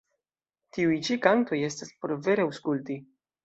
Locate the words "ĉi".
1.09-1.19